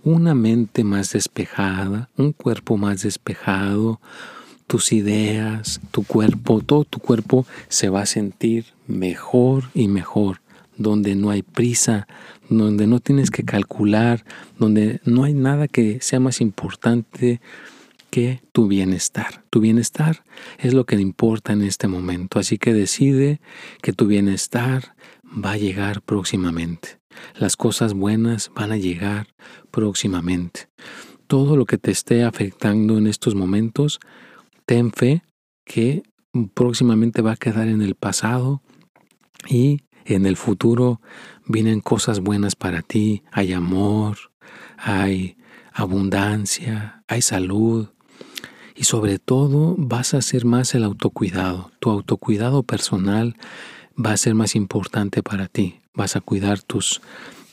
una 0.04 0.36
mente 0.36 0.84
más 0.84 1.14
despejada, 1.14 2.10
un 2.18 2.34
cuerpo 2.34 2.78
más 2.78 3.04
despejado, 3.04 4.02
tus 4.68 4.92
ideas, 4.92 5.80
tu 5.92 6.04
cuerpo, 6.04 6.62
todo 6.62 6.84
tu 6.84 7.00
cuerpo 7.00 7.46
se 7.70 7.90
va 7.90 8.02
a 8.02 8.08
sentir 8.08 8.66
mejor 8.88 9.66
y 9.74 9.88
mejor, 9.88 10.42
donde 10.78 11.16
no 11.16 11.30
hay 11.30 11.44
prisa, 11.44 12.08
donde 12.50 12.88
no 12.88 13.00
tienes 13.00 13.32
que 13.32 13.44
calcular, 13.44 14.26
donde 14.58 15.00
no 15.06 15.24
hay 15.24 15.34
nada 15.34 15.68
que 15.68 16.00
sea 16.02 16.20
más 16.20 16.42
importante 16.42 17.40
tu 18.52 18.68
bienestar. 18.68 19.44
Tu 19.50 19.60
bienestar 19.60 20.24
es 20.60 20.74
lo 20.74 20.86
que 20.86 20.96
importa 20.96 21.54
en 21.54 21.62
este 21.62 21.88
momento, 21.88 22.40
así 22.40 22.58
que 22.58 22.74
decide 22.74 23.42
que 23.82 23.94
tu 23.94 24.06
bienestar 24.06 24.96
va 25.24 25.52
a 25.52 25.58
llegar 25.58 26.02
próximamente. 26.02 27.00
Las 27.36 27.56
cosas 27.56 27.94
buenas 27.94 28.52
van 28.56 28.72
a 28.72 28.78
llegar 28.78 29.28
próximamente. 29.72 30.70
Todo 31.28 31.58
lo 31.58 31.66
que 31.66 31.78
te 31.78 31.92
esté 31.92 32.24
afectando 32.24 32.98
en 32.98 33.08
estos 33.08 33.34
momentos, 33.34 34.00
ten 34.66 34.92
fe 34.92 35.24
que 35.66 36.04
próximamente 36.54 37.22
va 37.22 37.34
a 37.34 37.38
quedar 37.38 37.68
en 37.68 37.82
el 37.82 37.96
pasado 37.96 38.62
y 39.48 39.82
en 40.06 40.26
el 40.26 40.36
futuro 40.36 41.02
vienen 41.48 41.82
cosas 41.82 42.20
buenas 42.20 42.56
para 42.56 42.82
ti. 42.82 43.24
Hay 43.32 43.54
amor, 43.54 44.18
hay 44.78 45.38
abundancia, 45.74 47.04
hay 47.08 47.22
salud. 47.22 47.90
Y 48.76 48.86
sobre 48.86 49.20
todo 49.20 49.76
vas 49.78 50.14
a 50.14 50.18
hacer 50.18 50.46
más 50.46 50.74
el 50.76 50.84
autocuidado. 50.84 51.72
Tu 51.80 51.90
autocuidado 51.90 52.64
personal 52.64 53.36
va 54.04 54.12
a 54.14 54.18
ser 54.18 54.36
más 54.36 54.56
importante 54.56 55.22
para 55.22 55.48
ti. 55.48 55.80
Vas 55.94 56.16
a 56.16 56.22
cuidar 56.22 56.62
tus, 56.62 57.02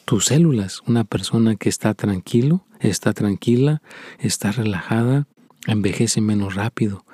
tus 0.04 0.26
células. 0.26 0.80
Una 0.86 1.04
persona 1.04 1.56
que 1.56 1.68
está 1.68 1.94
tranquilo, 1.94 2.64
está 2.80 3.12
tranquila, 3.12 3.82
está 4.18 4.52
relajada, 4.52 5.26
envejece 5.66 6.20
menos 6.20 6.54
rápido. 6.54 7.04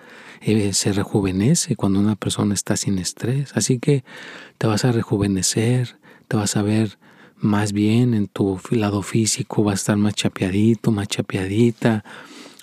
Eh, 0.40 0.72
se 0.74 0.92
rejuvenece 0.92 1.74
cuando 1.74 1.98
una 1.98 2.14
persona 2.14 2.54
está 2.54 2.76
sin 2.76 2.98
estrés. 2.98 3.50
Así 3.54 3.78
que 3.78 4.04
te 4.58 4.66
vas 4.66 4.84
a 4.84 4.92
rejuvenecer, 4.92 5.98
te 6.28 6.36
vas 6.36 6.56
a 6.56 6.62
ver 6.62 6.98
más 7.38 7.72
bien 7.72 8.14
en 8.14 8.28
tu 8.28 8.60
lado 8.70 9.02
físico, 9.02 9.64
vas 9.64 9.72
a 9.72 9.82
estar 9.82 9.96
más 9.96 10.14
chapeadito, 10.14 10.90
más 10.90 11.08
chapeadita 11.08 12.04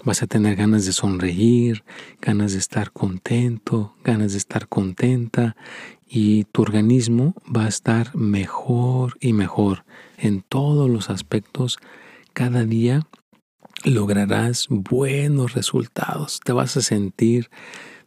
Vas 0.06 0.22
a 0.22 0.28
tener 0.28 0.58
ganas 0.58 0.86
de 0.86 0.92
sonreír, 0.92 1.86
ganas 2.22 2.52
de 2.52 2.60
estar 2.60 2.92
contento, 2.92 3.96
ganas 4.04 4.34
de 4.34 4.38
estar 4.38 4.68
contenta 4.68 5.56
y 6.06 6.44
tu 6.46 6.62
organismo 6.62 7.34
va 7.44 7.66
a 7.66 7.70
estar 7.70 8.14
mejor 8.14 9.16
y 9.22 9.32
mejor 9.32 9.86
en 10.18 10.42
todos 10.42 10.90
los 10.90 11.10
aspectos. 11.10 11.78
Cada 12.34 12.66
día 12.66 13.08
lograrás 13.86 14.68
buenos 14.70 15.54
resultados, 15.54 16.42
te 16.44 16.52
vas 16.52 16.76
a 16.76 16.82
sentir 16.82 17.50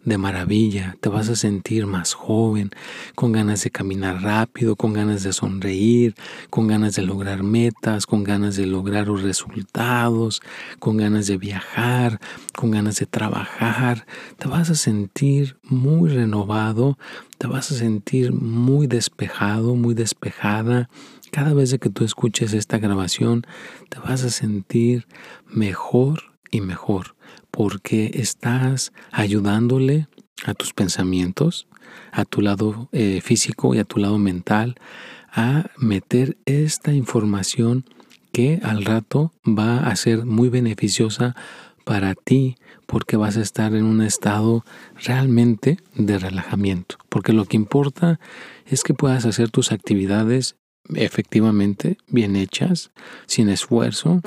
de 0.07 0.19
maravilla, 0.19 0.97
te 1.01 1.09
vas 1.09 1.29
a 1.29 1.37
sentir 1.37 1.87
más 1.87 2.15
joven, 2.15 2.71
con 3.17 3.33
ganas 3.33 3.65
de 3.65 3.71
caminar 3.71 4.23
rápido, 4.23 4.77
con 4.77 4.93
ganas 4.93 5.25
de 5.25 5.33
sonreír, 5.33 6.15
con 6.49 6.69
ganas 6.69 6.95
de 6.95 7.03
lograr 7.03 7.43
metas, 7.43 8.07
con 8.07 8.23
ganas 8.23 8.55
de 8.55 8.67
lograr 8.67 9.09
los 9.09 9.23
resultados, 9.23 10.41
con 10.79 10.97
ganas 10.97 11.27
de 11.27 11.37
viajar, 11.37 12.21
con 12.55 12.71
ganas 12.71 13.01
de 13.01 13.07
trabajar. 13.07 14.07
Te 14.39 14.47
vas 14.47 14.71
a 14.71 14.77
sentir 14.77 15.59
muy 15.65 16.09
renovado, 16.09 16.99
te 17.39 17.49
vas 17.49 17.73
a 17.73 17.75
sentir 17.75 18.33
muy 18.33 18.87
despejado, 18.87 19.75
muy 19.75 19.95
despejada. 19.95 20.89
Cada 21.33 21.53
vez 21.53 21.77
que 21.81 21.91
tú 21.91 22.05
escuches 22.05 22.53
esta 22.53 22.79
grabación, 22.79 23.45
te 23.89 23.99
vas 23.99 24.23
a 24.23 24.31
sentir 24.31 25.09
mejor 25.49 26.36
y 26.51 26.61
mejor 26.61 27.17
porque 27.51 28.11
estás 28.15 28.93
ayudándole 29.13 30.09
a 30.45 30.55
tus 30.55 30.73
pensamientos, 30.75 31.67
a 32.13 32.25
tu 32.25 32.43
lado 32.43 32.89
eh, 32.93 33.21
físico 33.23 33.75
y 33.75 33.79
a 33.79 33.85
tu 33.85 33.99
lado 33.99 34.19
mental, 34.19 34.77
a 35.33 35.71
meter 35.79 36.37
esta 36.45 36.93
información 36.93 37.85
que 38.33 38.61
al 38.63 38.85
rato 38.85 39.33
va 39.47 39.79
a 39.79 39.97
ser 39.97 40.27
muy 40.27 40.51
beneficiosa 40.51 41.35
para 41.85 42.15
ti 42.15 42.57
porque 42.87 43.17
vas 43.17 43.37
a 43.37 43.43
estar 43.43 43.75
en 43.75 43.85
un 43.85 44.03
estado 44.03 44.65
realmente 45.03 45.79
de 45.95 46.19
relajamiento. 46.19 46.97
Porque 47.09 47.33
lo 47.33 47.47
que 47.47 47.57
importa 47.57 48.21
es 48.67 48.83
que 48.83 48.93
puedas 48.93 49.25
hacer 49.25 49.51
tus 49.51 49.73
actividades 49.73 50.57
efectivamente 50.95 51.97
bien 52.09 52.37
hechas, 52.37 52.91
sin 53.27 53.49
esfuerzo 53.49 54.21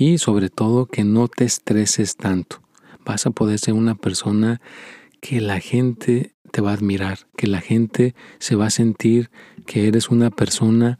y 0.00 0.16
sobre 0.16 0.48
todo 0.48 0.86
que 0.86 1.04
no 1.04 1.28
te 1.28 1.44
estreses 1.44 2.16
tanto. 2.16 2.62
Vas 3.04 3.26
a 3.26 3.32
poder 3.32 3.58
ser 3.58 3.74
una 3.74 3.94
persona 3.94 4.62
que 5.20 5.42
la 5.42 5.60
gente 5.60 6.34
te 6.50 6.62
va 6.62 6.70
a 6.70 6.74
admirar, 6.74 7.18
que 7.36 7.46
la 7.46 7.60
gente 7.60 8.14
se 8.38 8.56
va 8.56 8.66
a 8.66 8.70
sentir 8.70 9.30
que 9.66 9.88
eres 9.88 10.08
una 10.08 10.30
persona 10.30 10.98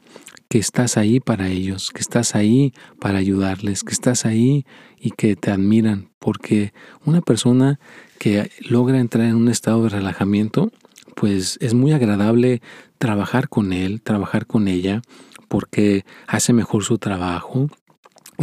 que 0.50 0.58
estás 0.58 0.98
ahí 0.98 1.18
para 1.18 1.48
ellos, 1.48 1.92
que 1.94 2.02
estás 2.02 2.34
ahí 2.34 2.74
para 3.00 3.16
ayudarles, 3.16 3.84
que 3.84 3.92
estás 3.92 4.26
ahí 4.26 4.66
y 4.98 5.12
que 5.12 5.34
te 5.34 5.50
admiran, 5.50 6.10
porque 6.18 6.74
una 7.06 7.22
persona 7.22 7.80
que 8.18 8.50
logra 8.68 9.00
entrar 9.00 9.24
en 9.24 9.36
un 9.36 9.48
estado 9.48 9.84
de 9.84 9.88
relajamiento, 9.88 10.72
pues 11.16 11.56
es 11.62 11.72
muy 11.72 11.92
agradable 11.92 12.60
trabajar 12.98 13.48
con 13.48 13.72
él, 13.72 14.02
trabajar 14.02 14.46
con 14.46 14.68
ella, 14.68 15.00
porque 15.48 16.04
hace 16.26 16.52
mejor 16.52 16.84
su 16.84 16.98
trabajo, 16.98 17.70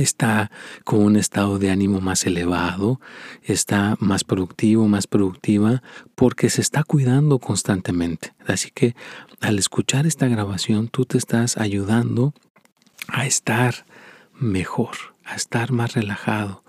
está 0.03 0.51
con 0.83 0.99
un 0.99 1.15
estado 1.15 1.59
de 1.59 1.69
ánimo 1.69 2.01
más 2.01 2.25
elevado, 2.25 2.99
está 3.43 3.95
más 3.99 4.23
productivo, 4.23 4.87
más 4.87 5.07
productiva, 5.07 5.81
porque 6.15 6.49
se 6.49 6.61
está 6.61 6.83
cuidando 6.83 7.39
constantemente. 7.39 8.33
Así 8.45 8.71
que 8.71 8.95
al 9.41 9.59
escuchar 9.59 10.05
esta 10.05 10.27
grabación, 10.27 10.87
tú 10.87 11.05
te 11.05 11.17
estás 11.17 11.57
ayudando 11.57 12.33
a 13.07 13.25
estar 13.25 13.85
mejor, 14.33 14.95
a 15.25 15.35
estar 15.35 15.71
más 15.71 15.93
relajado, 15.93 16.63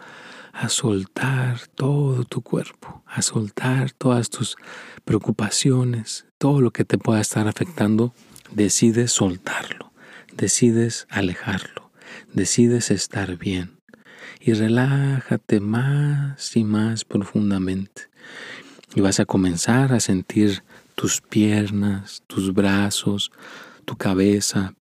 a 0.52 0.68
soltar 0.68 1.66
todo 1.74 2.24
tu 2.24 2.42
cuerpo, 2.42 3.02
a 3.06 3.22
soltar 3.22 3.92
todas 3.92 4.30
tus 4.30 4.56
preocupaciones, 5.04 6.26
todo 6.38 6.60
lo 6.60 6.72
que 6.72 6.84
te 6.84 6.98
pueda 6.98 7.20
estar 7.20 7.46
afectando, 7.48 8.12
decides 8.50 9.12
soltarlo, 9.12 9.92
decides 10.34 11.06
alejarlo 11.10 11.87
decides 12.32 12.90
estar 12.90 13.36
bien 13.36 13.78
y 14.40 14.52
relájate 14.52 15.60
más 15.60 16.56
y 16.56 16.64
más 16.64 17.04
profundamente. 17.04 18.02
Y 18.94 19.00
vas 19.00 19.20
a 19.20 19.26
comenzar 19.26 19.92
a 19.92 20.00
sentir 20.00 20.62
tus 20.94 21.20
piernas, 21.20 22.22
tus 22.26 22.52
brazos, 22.52 23.30
tu 23.84 23.96
cabeza, 23.96 24.74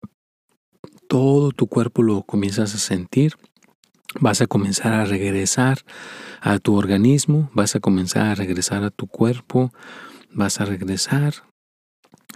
todo 1.07 1.51
tu 1.51 1.67
cuerpo 1.67 2.03
lo 2.03 2.23
comienzas 2.23 2.75
a 2.75 2.77
sentir. 2.77 3.33
Vas 4.19 4.41
a 4.41 4.47
comenzar 4.47 4.93
a 4.93 5.05
regresar 5.05 5.79
a 6.41 6.59
tu 6.59 6.75
organismo, 6.75 7.49
vas 7.53 7.75
a 7.75 7.79
comenzar 7.79 8.27
a 8.27 8.35
regresar 8.35 8.83
a 8.83 8.89
tu 8.89 9.07
cuerpo, 9.07 9.73
vas 10.31 10.61
a 10.61 10.65
regresar 10.65 11.33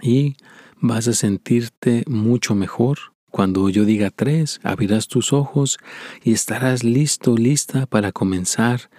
y 0.02 0.36
vas 0.80 1.08
a 1.08 1.14
sentirte 1.14 2.04
mucho 2.06 2.54
mejor, 2.54 3.11
cuando 3.32 3.68
yo 3.70 3.86
diga 3.86 4.10
tres, 4.10 4.60
abrirás 4.62 5.08
tus 5.08 5.32
ojos 5.32 5.78
y 6.22 6.32
estarás 6.32 6.84
listo, 6.84 7.34
lista 7.34 7.86
para 7.86 8.12
comenzar 8.12 8.90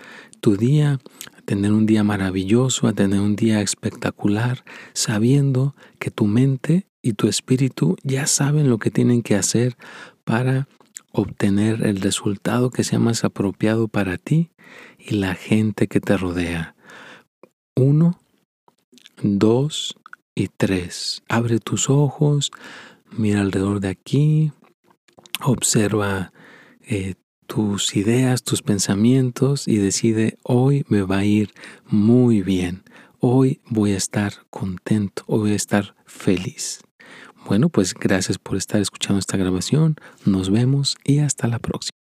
tu 0.42 0.58
día, 0.58 1.00
a 1.38 1.42
tener 1.44 1.72
un 1.72 1.86
día 1.86 2.04
maravilloso, 2.04 2.88
a 2.88 2.94
tener 2.94 3.20
un 3.20 3.36
día 3.36 3.62
espectacular, 3.62 4.66
sabiendo 4.94 5.76
que 6.00 6.10
tu 6.10 6.26
mente 6.26 6.88
y 7.04 7.14
tu 7.14 7.28
espíritu 7.28 7.96
ya 8.04 8.26
saben 8.26 8.70
lo 8.70 8.80
que 8.80 8.90
tienen 8.90 9.22
que 9.22 9.36
hacer 9.36 9.78
para 10.24 10.68
obtener 11.12 11.86
el 11.86 12.02
resultado 12.02 12.72
que 12.72 12.84
sea 12.84 12.98
más 12.98 13.24
apropiado 13.24 13.88
para 13.88 14.18
ti 14.18 14.50
y 14.98 15.14
la 15.14 15.36
gente 15.36 15.88
que 15.88 16.02
te 16.02 16.18
rodea. 16.18 16.76
Uno, 17.76 18.20
dos 19.22 19.96
y 20.34 20.48
tres. 20.48 21.22
Abre 21.30 21.60
tus 21.60 21.90
ojos, 21.92 22.52
mira 23.18 23.42
alrededor 23.42 23.80
de 23.80 23.90
aquí, 23.90 24.52
observa 25.42 26.34
eh, 26.82 27.16
tus 27.48 27.96
ideas, 27.96 28.44
tus 28.44 28.62
pensamientos 28.62 29.68
y 29.68 29.78
decide, 29.78 30.38
hoy 30.44 30.86
me 30.88 31.02
va 31.02 31.20
a 31.20 31.26
ir 31.26 31.54
muy 31.86 32.42
bien, 32.42 32.84
hoy 33.20 33.62
voy 33.70 33.94
a 33.94 33.98
estar 33.98 34.34
contento, 34.50 35.24
hoy 35.28 35.40
voy 35.40 35.52
a 35.52 35.56
estar 35.56 35.96
feliz. 36.06 36.82
Bueno, 37.46 37.70
pues 37.70 37.94
gracias 37.94 38.38
por 38.38 38.58
estar 38.58 38.82
escuchando 38.82 39.20
esta 39.20 39.38
grabación, 39.38 39.96
nos 40.26 40.50
vemos 40.50 40.96
y 41.04 41.20
hasta 41.20 41.48
la 41.48 41.60
próxima. 41.60 42.03